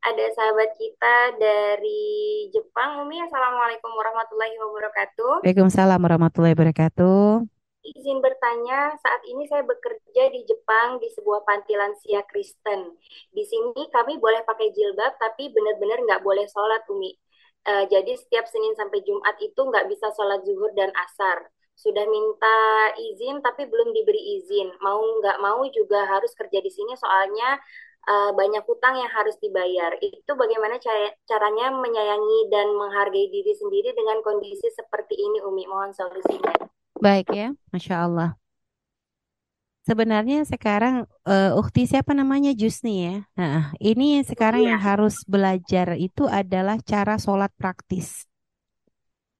ada 0.00 0.26
sahabat 0.32 0.70
kita 0.80 1.16
dari 1.36 2.48
Jepang. 2.48 3.04
Umi, 3.04 3.20
Assalamualaikum 3.20 3.92
warahmatullahi 3.92 4.56
wabarakatuh. 4.56 5.44
Waalaikumsalam 5.44 6.00
warahmatullahi 6.00 6.56
wabarakatuh. 6.56 7.44
Izin 7.80 8.20
bertanya, 8.20 8.96
saat 9.00 9.24
ini 9.28 9.44
saya 9.48 9.64
bekerja 9.64 10.32
di 10.32 10.44
Jepang 10.48 11.00
di 11.00 11.08
sebuah 11.12 11.44
panti 11.44 11.76
lansia 11.76 12.24
Kristen. 12.28 12.96
Di 13.32 13.44
sini 13.44 13.88
kami 13.92 14.16
boleh 14.20 14.44
pakai 14.44 14.72
jilbab, 14.72 15.16
tapi 15.20 15.52
benar-benar 15.52 16.00
nggak 16.04 16.22
boleh 16.24 16.48
sholat, 16.48 16.84
Umi. 16.88 17.12
Eh, 17.68 17.84
jadi 17.92 18.16
setiap 18.16 18.48
Senin 18.48 18.72
sampai 18.76 19.04
Jumat 19.04 19.36
itu 19.40 19.60
nggak 19.60 19.84
bisa 19.88 20.12
sholat 20.16 20.40
zuhur 20.48 20.72
dan 20.72 20.92
asar. 20.96 21.44
Sudah 21.76 22.04
minta 22.08 22.56
izin, 23.00 23.40
tapi 23.40 23.68
belum 23.68 23.92
diberi 23.92 24.40
izin. 24.40 24.68
Mau 24.80 25.00
nggak 25.20 25.40
mau 25.40 25.60
juga 25.72 26.04
harus 26.08 26.32
kerja 26.36 26.60
di 26.60 26.72
sini, 26.72 26.92
soalnya 26.96 27.60
eh, 28.08 28.30
banyak 28.36 28.62
hutang 28.68 28.94
yang 29.00 29.10
harus 29.12 29.36
dibayar. 29.42 29.92
Itu 30.00 30.32
bagaimana 30.36 30.76
cara- 30.80 31.14
caranya 31.28 31.72
menyayangi 31.74 32.38
dan 32.52 32.72
menghargai 32.76 33.28
diri 33.32 33.52
sendiri 33.56 33.92
dengan 33.96 34.20
kondisi 34.24 34.68
seperti 34.72 35.14
ini, 35.18 35.38
Umi? 35.44 35.64
Mohon 35.68 35.92
solusinya. 35.96 36.54
Baik 37.00 37.28
ya, 37.32 37.48
Masya 37.72 37.96
Allah. 38.06 38.30
Sebenarnya 39.88 40.44
sekarang 40.44 41.08
eh, 41.26 41.50
Ukti 41.60 41.82
siapa 41.88 42.12
namanya 42.14 42.52
Jusni 42.54 42.92
ya. 43.08 43.16
Nah, 43.40 43.72
ini 43.80 44.20
sekarang 44.22 44.62
yang 44.70 44.78
Iya. 44.80 44.86
harus 44.88 45.24
belajar 45.26 45.96
itu 45.96 46.28
adalah 46.28 46.76
cara 46.84 47.16
sholat 47.18 47.50
praktis. 47.56 48.28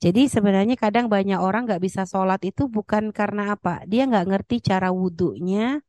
Jadi 0.04 0.32
sebenarnya 0.34 0.76
kadang 0.80 1.06
banyak 1.12 1.36
orang 1.46 1.68
nggak 1.68 1.82
bisa 1.86 2.02
sholat 2.08 2.40
itu 2.50 2.62
bukan 2.76 3.12
karena 3.12 3.52
apa? 3.54 3.84
Dia 3.90 4.08
nggak 4.08 4.26
ngerti 4.32 4.56
cara 4.64 4.88
wudhunya 5.00 5.84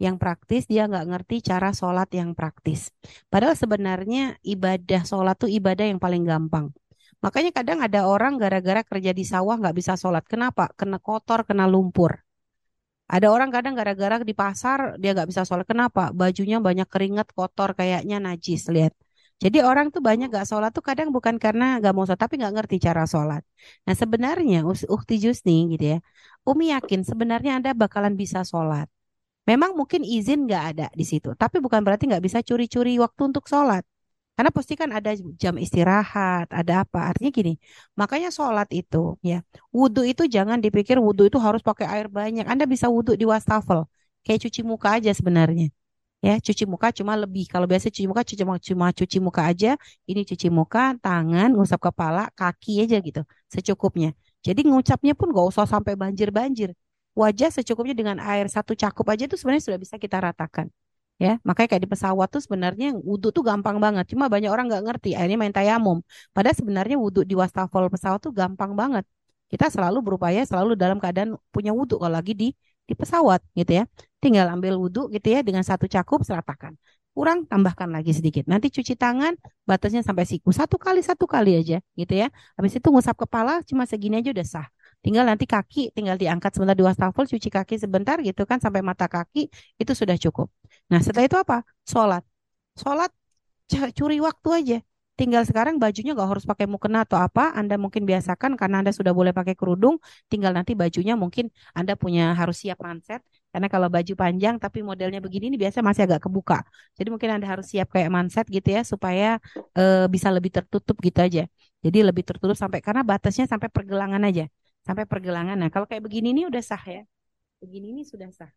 yang 0.00 0.16
praktis, 0.16 0.64
dia 0.64 0.88
nggak 0.88 1.06
ngerti 1.12 1.36
cara 1.44 1.70
sholat 1.76 2.08
yang 2.16 2.32
praktis. 2.32 2.88
Padahal 3.28 3.52
sebenarnya 3.52 4.40
ibadah 4.40 5.04
sholat 5.04 5.36
tuh 5.36 5.50
ibadah 5.52 5.84
yang 5.84 6.00
paling 6.00 6.24
gampang. 6.24 6.72
Makanya 7.20 7.52
kadang 7.52 7.78
ada 7.84 8.08
orang 8.08 8.40
gara-gara 8.40 8.80
kerja 8.80 9.12
di 9.12 9.24
sawah 9.28 9.60
nggak 9.60 9.76
bisa 9.76 9.92
sholat. 10.00 10.24
Kenapa? 10.24 10.72
Kena 10.72 10.96
kotor, 10.96 11.44
kena 11.44 11.68
lumpur. 11.68 12.16
Ada 13.10 13.28
orang 13.28 13.50
kadang 13.52 13.74
gara-gara 13.76 14.16
di 14.24 14.32
pasar 14.32 14.96
dia 14.96 15.12
nggak 15.12 15.28
bisa 15.28 15.42
sholat. 15.44 15.66
Kenapa? 15.68 16.02
Bajunya 16.16 16.56
banyak 16.64 16.88
keringat, 16.88 17.28
kotor, 17.36 17.76
kayaknya 17.76 18.16
najis. 18.24 18.72
Lihat. 18.72 18.96
Jadi 19.40 19.64
orang 19.64 19.88
tuh 19.88 20.04
banyak 20.04 20.28
gak 20.28 20.44
sholat 20.44 20.68
tuh 20.76 20.84
kadang 20.84 21.08
bukan 21.16 21.40
karena 21.40 21.80
gak 21.80 21.96
mau 21.96 22.04
sholat, 22.04 22.20
tapi 22.20 22.36
nggak 22.40 22.54
ngerti 22.60 22.76
cara 22.76 23.08
sholat. 23.08 23.40
Nah 23.88 23.96
sebenarnya 23.96 24.68
Ukti 24.68 25.16
Jusni 25.16 25.64
gitu 25.72 25.96
ya, 25.96 25.98
Umi 26.44 26.76
yakin 26.76 27.00
sebenarnya 27.08 27.56
Anda 27.56 27.72
bakalan 27.72 28.20
bisa 28.20 28.44
sholat. 28.44 28.86
Memang 29.48 29.70
mungkin 29.78 30.04
izin 30.04 30.46
nggak 30.46 30.64
ada 30.76 30.86
di 30.94 31.04
situ, 31.04 31.32
tapi 31.34 31.58
bukan 31.64 31.80
berarti 31.84 32.04
nggak 32.10 32.22
bisa 32.26 32.38
curi-curi 32.44 33.00
waktu 33.02 33.22
untuk 33.30 33.44
sholat. 33.50 33.82
Karena 34.36 34.50
pasti 34.56 34.72
kan 34.72 34.88
ada 34.94 35.10
jam 35.36 35.54
istirahat, 35.60 36.48
ada 36.48 36.72
apa. 36.86 37.12
Artinya 37.12 37.28
gini, 37.28 37.52
makanya 37.92 38.28
sholat 38.32 38.68
itu 38.72 39.20
ya, 39.20 39.44
wudhu 39.74 40.00
itu 40.06 40.24
jangan 40.30 40.58
dipikir 40.64 40.96
wudhu 40.96 41.28
itu 41.28 41.38
harus 41.40 41.60
pakai 41.60 41.86
air 41.88 42.06
banyak. 42.08 42.44
Anda 42.48 42.64
bisa 42.64 42.86
wudhu 42.88 43.12
di 43.20 43.26
wastafel, 43.28 43.84
kayak 44.24 44.40
cuci 44.48 44.60
muka 44.64 44.88
aja 44.96 45.10
sebenarnya. 45.12 45.68
Ya, 46.20 46.36
cuci 46.36 46.64
muka 46.68 46.92
cuma 46.92 47.16
lebih. 47.16 47.48
Kalau 47.48 47.64
biasa 47.64 47.88
cuci 47.88 48.04
muka 48.04 48.22
cuma 48.28 48.54
cuma 48.60 48.86
cuci 48.92 49.18
muka 49.24 49.42
aja, 49.50 49.70
ini 50.04 50.20
cuci 50.28 50.48
muka, 50.52 50.92
tangan, 51.00 51.48
ngusap 51.56 51.80
kepala, 51.88 52.28
kaki 52.36 52.84
aja 52.84 52.96
gitu, 53.00 53.24
secukupnya. 53.48 54.12
Jadi 54.44 54.60
ngucapnya 54.68 55.12
pun 55.16 55.32
gak 55.36 55.46
usah 55.52 55.64
sampai 55.68 55.96
banjir-banjir. 55.96 56.76
Wajah 57.20 57.48
secukupnya 57.56 57.94
dengan 58.00 58.16
air 58.30 58.46
satu 58.48 58.72
cakup 58.82 59.06
aja 59.12 59.22
itu 59.28 59.36
sebenarnya 59.40 59.64
sudah 59.68 59.80
bisa 59.84 59.96
kita 60.04 60.16
ratakan. 60.26 60.66
Ya, 61.20 61.36
makanya 61.44 61.68
kayak 61.76 61.82
di 61.84 61.90
pesawat 61.92 62.28
tuh 62.32 62.40
sebenarnya 62.40 62.96
wudhu 62.96 63.28
tuh 63.36 63.44
gampang 63.44 63.76
banget. 63.84 64.04
Cuma 64.12 64.24
banyak 64.32 64.48
orang 64.48 64.72
nggak 64.72 64.82
ngerti. 64.88 65.08
Akhirnya 65.12 65.36
main 65.36 65.52
tayamum. 65.52 66.00
Padahal 66.32 66.56
sebenarnya 66.56 66.96
wudhu 66.96 67.20
di 67.28 67.36
wastafel 67.36 67.92
pesawat 67.92 68.20
tuh 68.24 68.32
gampang 68.32 68.72
banget. 68.72 69.04
Kita 69.52 69.68
selalu 69.68 69.98
berupaya 70.00 70.40
selalu 70.48 70.80
dalam 70.80 70.96
keadaan 70.96 71.36
punya 71.52 71.76
wudhu 71.76 72.00
kalau 72.00 72.16
lagi 72.16 72.32
di 72.32 72.48
di 72.88 72.94
pesawat 72.96 73.44
gitu 73.52 73.72
ya. 73.78 73.84
Tinggal 74.22 74.48
ambil 74.56 74.80
wudhu 74.80 75.12
gitu 75.12 75.28
ya 75.28 75.44
dengan 75.44 75.60
satu 75.60 75.84
cakup 75.84 76.24
seratakan. 76.24 76.72
Kurang 77.12 77.44
tambahkan 77.44 77.90
lagi 77.92 78.16
sedikit. 78.16 78.48
Nanti 78.48 78.72
cuci 78.72 78.96
tangan 78.96 79.36
batasnya 79.68 80.00
sampai 80.00 80.24
siku. 80.24 80.56
Satu 80.56 80.80
kali 80.80 81.04
satu 81.04 81.28
kali 81.28 81.52
aja 81.60 81.84
gitu 82.00 82.14
ya. 82.16 82.32
Habis 82.56 82.80
itu 82.80 82.88
ngusap 82.88 83.18
kepala 83.28 83.60
cuma 83.68 83.84
segini 83.84 84.24
aja 84.24 84.32
udah 84.32 84.46
sah. 84.46 84.66
Tinggal 85.04 85.24
nanti 85.30 85.44
kaki 85.48 85.80
tinggal 85.96 86.16
diangkat 86.20 86.50
sebentar 86.52 86.76
di 86.76 86.84
wastafel, 86.84 87.24
cuci 87.24 87.48
kaki 87.48 87.74
sebentar 87.80 88.16
gitu 88.20 88.42
kan 88.50 88.58
sampai 88.64 88.80
mata 88.84 89.06
kaki 89.08 89.48
itu 89.80 89.92
sudah 89.96 90.16
cukup. 90.20 90.48
Nah, 90.92 91.00
setelah 91.04 91.24
itu 91.28 91.38
apa? 91.40 91.64
Sholat. 91.88 92.22
Sholat 92.76 93.10
curi 93.98 94.18
waktu 94.20 94.48
aja. 94.60 94.78
Tinggal 95.20 95.44
sekarang 95.44 95.76
bajunya 95.76 96.16
nggak 96.16 96.30
harus 96.32 96.44
pakai 96.48 96.64
mukena 96.64 97.04
atau 97.04 97.20
apa. 97.20 97.52
Anda 97.52 97.76
mungkin 97.76 98.08
biasakan 98.08 98.56
karena 98.56 98.80
Anda 98.80 98.92
sudah 98.96 99.12
boleh 99.12 99.36
pakai 99.36 99.52
kerudung. 99.52 100.00
Tinggal 100.32 100.56
nanti 100.56 100.72
bajunya 100.72 101.12
mungkin 101.12 101.52
Anda 101.76 101.92
punya 101.92 102.32
harus 102.32 102.56
siap 102.64 102.80
manset. 102.80 103.20
Karena 103.52 103.68
kalau 103.68 103.92
baju 103.92 104.12
panjang 104.16 104.56
tapi 104.56 104.80
modelnya 104.80 105.20
begini 105.20 105.52
ini 105.52 105.58
biasa 105.60 105.84
masih 105.84 106.08
agak 106.08 106.24
kebuka. 106.24 106.64
Jadi 106.96 107.08
mungkin 107.12 107.30
Anda 107.36 107.46
harus 107.52 107.68
siap 107.68 107.92
kayak 107.92 108.08
manset 108.08 108.46
gitu 108.48 108.68
ya 108.72 108.80
supaya 108.80 109.36
eh, 109.76 110.08
bisa 110.08 110.28
lebih 110.32 110.50
tertutup 110.56 110.96
gitu 111.04 111.20
aja. 111.20 111.44
Jadi 111.84 111.98
lebih 112.00 112.24
tertutup 112.24 112.56
sampai 112.56 112.80
karena 112.80 113.04
batasnya 113.04 113.44
sampai 113.44 113.68
pergelangan 113.68 114.24
aja. 114.24 114.48
Sampai 114.90 115.06
pergelangan. 115.06 115.54
Nah, 115.54 115.70
kalau 115.70 115.86
kayak 115.86 116.02
begini 116.02 116.34
ini 116.34 116.42
udah 116.50 116.58
sah 116.58 116.82
ya. 116.82 117.06
Begini 117.62 117.94
ini 117.94 118.02
sudah 118.02 118.26
sah. 118.34 118.50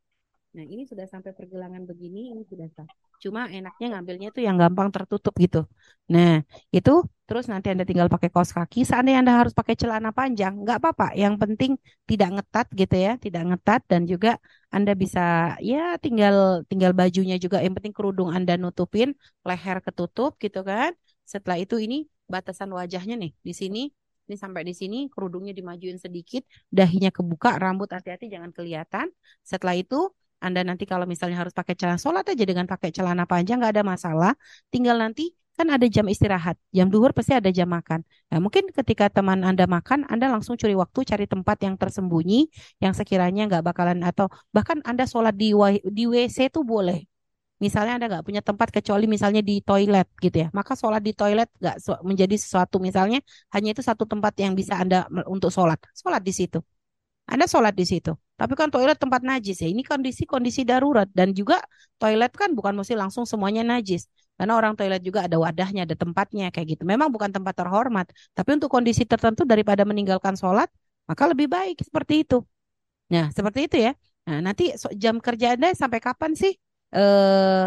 Nah, 0.58 0.66
ini 0.66 0.82
sudah 0.90 1.06
sampai 1.06 1.30
pergelangan 1.30 1.86
begini, 1.86 2.34
ini 2.34 2.42
sudah 2.42 2.66
sah. 2.74 2.90
Cuma 3.22 3.46
enaknya 3.54 3.94
ngambilnya 3.94 4.34
tuh 4.34 4.42
yang 4.42 4.58
gampang 4.58 4.90
tertutup 4.90 5.34
gitu. 5.38 5.70
Nah, 6.10 6.42
itu 6.74 7.06
terus 7.30 7.46
nanti 7.46 7.70
Anda 7.70 7.86
tinggal 7.86 8.10
pakai 8.10 8.34
kaos 8.34 8.50
kaki. 8.50 8.82
Seandainya 8.82 9.22
Anda 9.22 9.34
harus 9.46 9.54
pakai 9.54 9.78
celana 9.78 10.10
panjang, 10.10 10.58
nggak 10.66 10.78
apa-apa. 10.82 11.14
Yang 11.14 11.36
penting 11.42 11.72
tidak 12.10 12.30
ngetat 12.34 12.68
gitu 12.82 12.96
ya, 12.98 13.12
tidak 13.22 13.42
ngetat 13.54 13.82
dan 13.86 14.02
juga 14.10 14.42
Anda 14.74 14.98
bisa 14.98 15.22
ya 15.62 16.02
tinggal 16.02 16.66
tinggal 16.66 16.98
bajunya 16.98 17.38
juga. 17.38 17.62
Yang 17.62 17.78
penting 17.78 17.94
kerudung 17.94 18.34
Anda 18.34 18.58
nutupin, 18.58 19.14
leher 19.46 19.78
ketutup 19.86 20.42
gitu 20.42 20.66
kan. 20.66 20.98
Setelah 21.30 21.62
itu 21.62 21.78
ini 21.78 22.10
batasan 22.26 22.74
wajahnya 22.74 23.22
nih 23.22 23.32
di 23.46 23.54
sini. 23.54 23.94
Ini 24.23 24.35
sampai 24.39 24.63
di 24.63 24.72
sini 24.72 25.11
kerudungnya 25.11 25.51
dimajuin 25.51 26.00
sedikit, 26.00 26.47
dahinya 26.72 27.11
kebuka, 27.11 27.59
rambut 27.59 27.91
hati-hati 27.91 28.31
jangan 28.31 28.56
kelihatan. 28.56 29.11
Setelah 29.44 29.75
itu 29.75 30.11
anda 30.44 30.59
nanti 30.67 30.84
kalau 30.84 31.07
misalnya 31.07 31.39
harus 31.39 31.56
pakai 31.56 31.72
celana 31.79 31.95
sholat 31.95 32.28
aja 32.28 32.44
dengan 32.44 32.67
pakai 32.67 32.91
celana 32.91 33.23
panjang 33.23 33.63
nggak 33.63 33.79
ada 33.79 33.84
masalah. 33.88 34.31
Tinggal 34.67 35.00
nanti 35.00 35.31
kan 35.56 35.72
ada 35.72 35.88
jam 35.88 36.03
istirahat. 36.11 36.59
Jam 36.75 36.91
duhur 36.91 37.16
pasti 37.16 37.31
ada 37.31 37.47
jam 37.47 37.72
makan. 37.72 38.03
Nah, 38.28 38.39
mungkin 38.44 38.67
ketika 38.73 39.07
teman 39.07 39.45
Anda 39.47 39.63
makan, 39.69 40.03
Anda 40.11 40.28
langsung 40.28 40.59
curi 40.59 40.75
waktu 40.75 41.07
cari 41.07 41.25
tempat 41.29 41.63
yang 41.63 41.79
tersembunyi 41.79 42.51
yang 42.84 42.91
sekiranya 42.91 43.47
nggak 43.47 43.63
bakalan 43.63 44.03
atau 44.03 44.28
bahkan 44.51 44.84
Anda 44.84 45.07
sholat 45.07 45.38
di 45.40 45.55
di 45.88 46.03
WC 46.11 46.51
tuh 46.51 46.67
boleh. 46.67 47.07
Misalnya 47.66 47.94
Anda 47.97 48.07
nggak 48.12 48.25
punya 48.28 48.41
tempat 48.50 48.69
kecuali 48.75 49.06
misalnya 49.16 49.41
di 49.50 49.56
toilet 49.69 50.07
gitu 50.25 50.38
ya. 50.44 50.47
Maka 50.57 50.74
sholat 50.81 51.01
di 51.07 51.13
toilet 51.19 51.50
nggak 51.62 51.75
menjadi 52.09 52.35
sesuatu 52.44 52.75
misalnya 52.88 53.19
hanya 53.56 53.69
itu 53.74 53.81
satu 53.90 54.03
tempat 54.12 54.34
yang 54.44 54.53
bisa 54.59 54.74
Anda 54.84 54.97
untuk 55.34 55.50
sholat. 55.56 55.79
Sholat 55.96 56.22
di 56.28 56.34
situ. 56.40 56.59
Anda 57.31 57.46
sholat 57.47 57.73
di 57.79 57.85
situ. 57.88 58.12
Tapi 58.35 58.53
kan 58.59 58.68
toilet 58.73 58.97
tempat 59.00 59.22
najis 59.23 59.57
ya. 59.63 59.68
Ini 59.72 59.81
kondisi-kondisi 59.88 60.68
darurat. 60.68 61.07
Dan 61.07 61.31
juga 61.31 61.63
toilet 62.02 62.31
kan 62.35 62.52
bukan 62.57 62.73
mesti 62.75 62.94
langsung 63.00 63.23
semuanya 63.23 63.63
najis. 63.63 64.12
Karena 64.35 64.59
orang 64.59 64.73
toilet 64.75 65.00
juga 65.07 65.23
ada 65.29 65.38
wadahnya, 65.40 65.88
ada 65.88 65.96
tempatnya 65.96 66.52
kayak 66.52 66.68
gitu. 66.75 66.84
Memang 66.84 67.07
bukan 67.16 67.31
tempat 67.31 67.53
terhormat. 67.56 68.12
Tapi 68.35 68.50
untuk 68.59 68.68
kondisi 68.68 69.07
tertentu 69.07 69.47
daripada 69.47 69.88
meninggalkan 69.88 70.35
sholat, 70.35 70.68
maka 71.07 71.23
lebih 71.31 71.47
baik 71.47 71.79
seperti 71.88 72.28
itu. 72.28 72.44
Nah, 73.13 73.29
seperti 73.31 73.59
itu 73.72 73.78
ya. 73.88 73.91
Nah, 74.28 74.40
nanti 74.44 74.73
jam 74.97 75.19
kerja 75.23 75.56
Anda 75.56 75.72
sampai 75.75 76.00
kapan 76.03 76.34
sih? 76.35 76.53
Eh, 76.94 77.66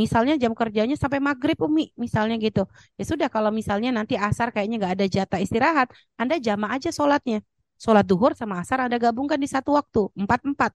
misalnya 0.00 0.34
jam 0.42 0.52
kerjanya 0.52 0.96
sampai 0.98 1.18
maghrib, 1.22 1.58
Umi. 1.62 1.94
Misalnya 1.96 2.36
gitu. 2.42 2.66
Ya 2.98 3.04
sudah, 3.06 3.28
kalau 3.32 3.50
misalnya 3.54 3.90
nanti 3.94 4.14
asar 4.18 4.50
kayaknya 4.54 4.76
nggak 4.82 4.94
ada 5.00 5.06
jatah 5.08 5.40
istirahat, 5.40 5.88
Anda 6.20 6.36
jamaah 6.42 6.76
aja 6.76 6.90
sholatnya. 6.90 7.40
Sholat 7.76 8.04
duhur 8.08 8.32
sama 8.32 8.60
asar 8.64 8.80
Anda 8.88 8.96
gabungkan 8.96 9.36
di 9.40 9.48
satu 9.48 9.76
waktu, 9.76 10.08
empat-empat. 10.16 10.72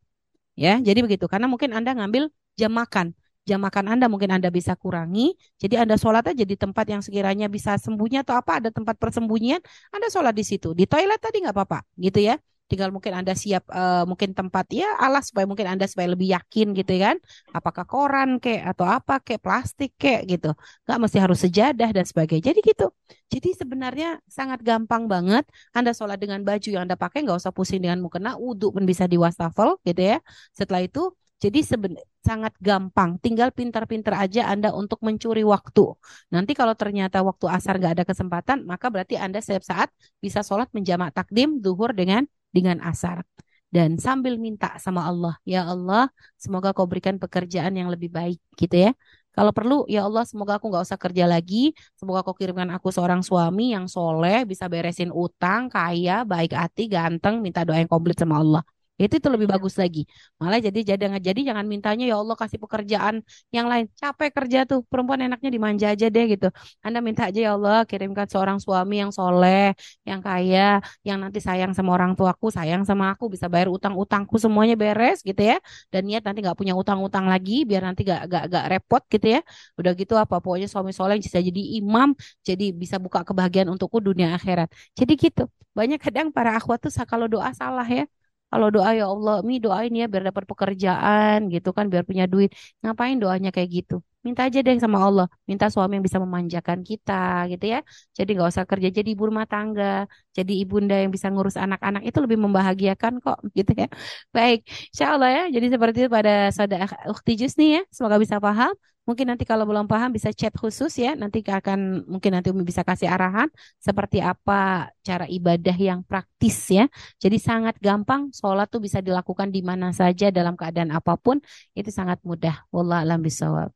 Ya, 0.56 0.77
jadi 0.80 1.00
begitu. 1.06 1.25
Karena 1.31 1.48
mungkin 1.50 1.71
Anda 1.74 1.92
ngambil 1.98 2.30
jam 2.60 2.71
makan. 2.75 3.15
Jam 3.50 3.57
makan 3.65 3.86
Anda 3.98 4.06
mungkin 4.06 4.30
Anda 4.38 4.54
bisa 4.54 4.77
kurangi. 4.77 5.33
Jadi 5.57 5.75
Anda 5.81 5.98
sholat 5.98 6.30
aja 6.30 6.44
di 6.45 6.54
tempat 6.54 6.86
yang 6.94 7.01
sekiranya 7.01 7.50
bisa 7.50 7.74
sembunyi 7.81 8.21
atau 8.21 8.38
apa, 8.38 8.62
ada 8.62 8.69
tempat 8.69 8.95
persembunyian, 9.01 9.60
Anda 9.89 10.07
sholat 10.13 10.33
di 10.38 10.45
situ. 10.45 10.77
Di 10.77 10.86
toilet 10.86 11.18
tadi 11.18 11.42
nggak 11.42 11.56
apa-apa, 11.57 11.81
gitu 11.98 12.21
ya. 12.21 12.38
Tinggal 12.71 12.89
mungkin 12.95 13.12
Anda 13.19 13.33
siap 13.35 13.68
eh, 13.68 14.03
mungkin 14.07 14.31
tempat 14.31 14.65
ya 14.71 14.88
alas 14.95 15.23
supaya 15.29 15.44
mungkin 15.51 15.68
Anda 15.68 15.85
supaya 15.91 16.07
lebih 16.15 16.31
yakin 16.31 16.71
gitu 16.79 16.94
kan. 17.03 17.19
Apakah 17.51 17.83
koran 17.83 18.39
kek 18.44 18.63
atau 18.71 18.88
apa 18.88 19.19
kek 19.19 19.44
plastik 19.44 19.91
kek 20.00 20.23
gitu. 20.31 20.56
Nggak 20.88 20.97
mesti 21.03 21.18
harus 21.19 21.39
sejadah 21.44 21.89
dan 21.91 22.06
sebagainya. 22.07 22.56
Jadi 22.56 22.59
gitu. 22.63 22.88
Jadi 23.33 23.50
sebenarnya 23.59 24.07
sangat 24.38 24.59
gampang 24.63 25.03
banget. 25.12 25.44
Anda 25.75 25.91
sholat 25.91 26.18
dengan 26.23 26.39
baju 26.47 26.68
yang 26.71 26.83
Anda 26.88 26.95
pakai 26.95 27.27
nggak 27.27 27.38
usah 27.44 27.51
pusing 27.51 27.83
dengan 27.83 28.00
mukena, 28.00 28.39
wudhu 28.39 28.71
pun 28.75 28.83
bisa 28.88 29.03
di 29.12 29.19
wastafel 29.19 29.75
gitu 29.83 30.01
ya. 30.15 30.17
Setelah 30.56 30.83
itu 30.88 31.12
Jadi 31.41 31.65
sebenarnya 31.65 32.06
sangat 32.21 32.53
gampang, 32.62 33.17
tinggal 33.17 33.50
pintar-pintar 33.50 34.13
aja 34.13 34.45
Anda 34.53 34.69
untuk 34.77 35.01
mencuri 35.01 35.41
waktu. 35.41 35.97
Nanti 36.29 36.53
kalau 36.53 36.77
ternyata 36.77 37.25
waktu 37.25 37.50
asar 37.50 37.81
nggak 37.81 37.94
ada 37.97 38.06
kesempatan, 38.06 38.62
maka 38.69 38.94
berarti 38.94 39.17
Anda 39.17 39.41
setiap 39.41 39.65
saat 39.65 39.89
bisa 40.21 40.45
sholat 40.45 40.69
menjamak 40.69 41.17
takdim 41.17 41.57
duhur 41.57 41.97
dengan 41.97 42.29
dengan 42.56 42.80
asar. 42.83 43.24
Dan 43.71 43.95
sambil 43.95 44.36
minta 44.36 44.75
sama 44.83 45.07
Allah, 45.07 45.39
ya 45.48 45.63
Allah, 45.63 46.12
semoga 46.36 46.75
kau 46.75 46.83
berikan 46.83 47.15
pekerjaan 47.15 47.71
yang 47.71 47.88
lebih 47.88 48.12
baik, 48.12 48.36
gitu 48.59 48.75
ya. 48.88 48.92
Kalau 49.31 49.56
perlu, 49.56 49.88
ya 49.88 50.03
Allah, 50.03 50.27
semoga 50.27 50.59
aku 50.59 50.68
nggak 50.68 50.83
usah 50.92 51.00
kerja 51.00 51.24
lagi. 51.24 51.71
Semoga 51.95 52.19
kau 52.19 52.36
kirimkan 52.36 52.68
aku 52.75 52.92
seorang 52.92 53.24
suami 53.24 53.71
yang 53.71 53.88
soleh, 53.88 54.44
bisa 54.44 54.68
beresin 54.68 55.07
utang, 55.15 55.71
kaya, 55.71 56.27
baik 56.27 56.51
hati, 56.51 56.92
ganteng, 56.92 57.39
minta 57.39 57.63
doa 57.63 57.80
yang 57.80 57.88
komplit 57.88 58.19
sama 58.19 58.44
Allah. 58.44 58.63
Itu 59.07 59.15
itu 59.19 59.30
lebih 59.33 59.48
bagus 59.53 59.74
lagi. 59.81 60.06
Malah 60.42 60.59
jadi 60.62 60.80
jadi 60.94 61.03
jadi 61.19 61.39
jangan 61.50 61.65
mintanya 61.65 62.06
ya 62.12 62.15
Allah 62.21 62.36
kasih 62.42 62.59
pekerjaan 62.62 63.15
yang 63.56 63.65
lain. 63.71 63.86
Capek 63.98 64.30
kerja 64.38 64.59
tuh. 64.69 64.80
Perempuan 64.92 65.19
enaknya 65.25 65.50
dimanja 65.56 65.86
aja 65.94 66.06
deh 66.13 66.25
gitu. 66.33 66.48
Anda 66.86 67.00
minta 67.01 67.21
aja 67.30 67.39
ya 67.45 67.51
Allah 67.57 67.83
kirimkan 67.89 68.27
seorang 68.30 68.57
suami 68.62 69.01
yang 69.01 69.12
soleh, 69.13 69.74
yang 70.09 70.21
kaya, 70.21 70.81
yang 71.07 71.18
nanti 71.24 71.39
sayang 71.42 71.71
sama 71.77 71.89
orang 71.98 72.12
tuaku, 72.18 72.48
sayang 72.53 72.83
sama 72.89 73.13
aku, 73.13 73.25
bisa 73.33 73.45
bayar 73.51 73.68
utang-utangku 73.74 74.36
semuanya 74.38 74.75
beres 74.77 75.25
gitu 75.25 75.42
ya. 75.42 75.57
Dan 75.94 76.01
niat 76.07 76.24
nanti 76.25 76.39
nggak 76.44 76.57
punya 76.59 76.74
utang-utang 76.77 77.25
lagi 77.31 77.63
biar 77.69 77.81
nanti 77.88 78.01
gak, 78.07 78.21
gak, 78.31 78.44
gak 78.53 78.65
repot 78.71 79.03
gitu 79.13 79.27
ya. 79.38 79.39
Udah 79.80 79.92
gitu 79.98 80.13
apa 80.19 80.36
pokoknya 80.44 80.68
suami 80.71 80.92
soleh 80.95 81.18
bisa 81.21 81.39
jadi 81.42 81.62
imam, 81.80 82.13
jadi 82.48 82.71
bisa 82.75 82.98
buka 83.01 83.19
kebahagiaan 83.27 83.69
untukku 83.74 83.98
dunia 84.03 84.36
akhirat. 84.38 84.69
Jadi 84.98 85.13
gitu. 85.18 85.44
Banyak 85.71 86.00
kadang 86.03 86.27
para 86.36 86.51
akhwat 86.59 86.83
tuh 86.83 86.92
kalau 87.07 87.27
doa 87.31 87.50
salah 87.56 87.88
ya. 87.88 88.03
Kalau 88.51 88.68
doa 88.75 88.89
ya 89.00 89.06
Allah, 89.13 89.33
mi 89.48 89.53
doain 89.63 89.92
ya 90.00 90.06
biar 90.12 90.24
dapat 90.30 90.44
pekerjaan 90.51 91.38
gitu 91.53 91.69
kan, 91.77 91.86
biar 91.92 92.03
punya 92.09 92.25
duit. 92.33 92.50
Ngapain 92.83 93.15
doanya 93.24 93.50
kayak 93.56 93.69
gitu? 93.77 93.94
Minta 94.25 94.42
aja 94.48 94.59
deh 94.65 94.75
sama 94.83 94.98
Allah, 95.07 95.25
minta 95.50 95.65
suami 95.74 95.98
yang 95.98 96.06
bisa 96.07 96.19
memanjakan 96.25 96.80
kita 96.89 97.13
gitu 97.51 97.65
ya. 97.74 97.80
Jadi 98.18 98.30
nggak 98.36 98.50
usah 98.53 98.65
kerja 98.69 98.88
jadi 98.98 99.09
ibu 99.15 99.24
rumah 99.30 99.45
tangga, 99.50 100.06
jadi 100.38 100.51
ibunda 100.62 100.94
yang 101.01 101.09
bisa 101.15 101.27
ngurus 101.33 101.56
anak-anak 101.57 102.01
itu 102.07 102.18
lebih 102.24 102.38
membahagiakan 102.45 103.13
kok 103.24 103.38
gitu 103.57 103.71
ya. 103.81 103.88
Baik, 104.36 104.59
insya 104.92 105.06
Allah 105.15 105.30
ya. 105.38 105.42
Jadi 105.56 105.65
seperti 105.74 105.98
itu 106.06 106.09
pada 106.18 106.31
saudara 106.56 106.86
Ukti 107.12 107.31
Jus 107.39 107.53
nih 107.59 107.69
ya, 107.80 107.81
semoga 107.95 108.18
bisa 108.24 108.38
paham. 108.45 108.71
Mungkin 109.01 109.33
nanti 109.33 109.50
kalau 109.50 109.65
belum 109.65 109.89
paham 109.89 110.13
bisa 110.13 110.30
chat 110.30 110.53
khusus 110.53 110.94
ya. 111.01 111.18
Nanti 111.18 111.42
akan 111.42 112.06
mungkin 112.06 112.38
nanti 112.38 112.53
Umi 112.53 112.62
bisa 112.62 112.86
kasih 112.86 113.09
arahan 113.09 113.50
seperti 113.81 114.21
apa 114.21 114.94
cara 115.01 115.25
ibadah 115.25 115.74
yang 115.74 116.06
praktis 116.06 116.69
ya. 116.69 116.86
Jadi 117.18 117.42
sangat 117.42 117.81
gampang. 117.81 118.30
Sholat 118.30 118.69
tuh 118.69 118.77
bisa 118.77 119.01
dilakukan 119.01 119.50
di 119.50 119.65
mana 119.65 119.89
saja 119.89 120.30
dalam 120.30 120.53
keadaan 120.53 120.94
apa 120.94 121.18
pun. 121.18 121.42
Itu 121.74 121.89
sangat 121.89 122.21
mudah. 122.21 122.62
Wallah 122.69 123.01
alam 123.01 123.25
bisawab. 123.25 123.74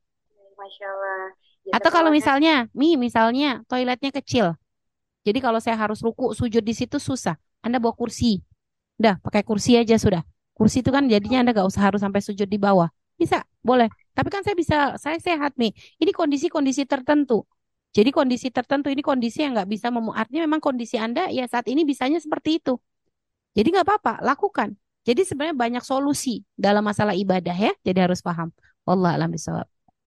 Masya 0.56 0.86
Allah. 0.86 1.26
Ya, 1.66 1.72
Atau 1.82 1.90
kalau 1.90 2.14
misalnya, 2.14 2.70
Mi, 2.70 2.94
misalnya 2.94 3.66
toiletnya 3.66 4.14
kecil. 4.14 4.54
Jadi 5.26 5.42
kalau 5.42 5.58
saya 5.58 5.74
harus 5.74 5.98
ruku 5.98 6.30
sujud 6.38 6.62
di 6.62 6.70
situ 6.70 7.02
susah. 7.02 7.34
Anda 7.66 7.82
bawa 7.82 7.98
kursi. 7.98 8.46
Udah, 9.02 9.18
pakai 9.18 9.42
kursi 9.42 9.74
aja 9.74 9.98
sudah. 9.98 10.22
Kursi 10.54 10.86
itu 10.86 10.94
kan 10.94 11.10
jadinya 11.10 11.42
Anda 11.42 11.50
nggak 11.50 11.66
usah 11.66 11.82
harus 11.90 12.00
sampai 12.00 12.22
sujud 12.22 12.46
di 12.46 12.56
bawah. 12.62 12.86
Bisa, 13.18 13.42
boleh. 13.66 13.90
Tapi 14.16 14.28
kan 14.32 14.40
saya 14.40 14.56
bisa, 14.56 14.96
saya 14.96 15.20
sehat 15.20 15.60
nih. 15.60 15.76
Ini 16.00 16.10
kondisi-kondisi 16.16 16.88
tertentu. 16.88 17.44
Jadi 17.92 18.12
kondisi 18.12 18.48
tertentu 18.52 18.88
ini 18.92 19.00
kondisi 19.00 19.40
yang 19.40 19.56
nggak 19.56 19.68
bisa 19.72 19.88
memu 19.88 20.12
artinya 20.12 20.44
memang 20.44 20.60
kondisi 20.60 21.00
Anda 21.00 21.32
ya 21.32 21.48
saat 21.48 21.64
ini 21.68 21.84
bisanya 21.84 22.20
seperti 22.20 22.60
itu. 22.60 22.76
Jadi 23.56 23.72
nggak 23.72 23.86
apa-apa, 23.88 24.20
lakukan. 24.20 24.76
Jadi 25.06 25.24
sebenarnya 25.24 25.56
banyak 25.56 25.84
solusi 25.84 26.44
dalam 26.52 26.84
masalah 26.84 27.16
ibadah 27.16 27.56
ya. 27.56 27.72
Jadi 27.80 27.98
harus 28.04 28.20
paham. 28.20 28.52
Allah 28.84 29.16
alam 29.16 29.32
bisawab. 29.32 29.75